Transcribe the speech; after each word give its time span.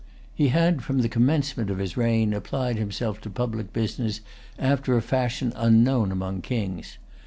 [Pg 0.35 0.45
271] 0.45 0.45
He 0.45 0.65
had, 0.65 0.83
from 0.83 1.01
the 1.03 1.09
commencement 1.09 1.69
of 1.69 1.77
his 1.77 1.95
reign, 1.95 2.33
applied 2.33 2.77
himself 2.77 3.21
to 3.21 3.29
public 3.29 3.71
business 3.71 4.21
after 4.57 4.97
a 4.97 4.99
fashion 5.03 5.53
unknown 5.55 6.11
among 6.11 6.41
kings. 6.41 6.97